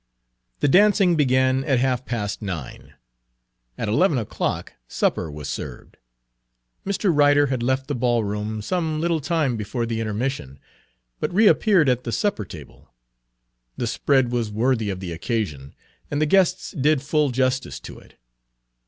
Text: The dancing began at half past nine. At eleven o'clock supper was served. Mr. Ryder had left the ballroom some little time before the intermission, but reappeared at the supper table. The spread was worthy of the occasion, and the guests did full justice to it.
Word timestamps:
The 0.61 0.67
dancing 0.67 1.15
began 1.15 1.63
at 1.63 1.77
half 1.77 2.07
past 2.07 2.41
nine. 2.41 2.95
At 3.77 3.87
eleven 3.87 4.17
o'clock 4.17 4.73
supper 4.87 5.29
was 5.29 5.47
served. 5.47 5.97
Mr. 6.83 7.13
Ryder 7.15 7.45
had 7.53 7.61
left 7.61 7.85
the 7.87 7.93
ballroom 7.93 8.63
some 8.63 8.99
little 8.99 9.21
time 9.21 9.57
before 9.57 9.85
the 9.85 10.01
intermission, 10.01 10.57
but 11.19 11.31
reappeared 11.31 11.87
at 11.87 12.03
the 12.03 12.11
supper 12.11 12.45
table. 12.45 12.91
The 13.77 13.85
spread 13.85 14.31
was 14.31 14.51
worthy 14.51 14.89
of 14.89 15.01
the 15.01 15.11
occasion, 15.11 15.75
and 16.09 16.19
the 16.19 16.25
guests 16.25 16.71
did 16.71 17.03
full 17.03 17.29
justice 17.29 17.79
to 17.81 17.99
it. 17.99 18.17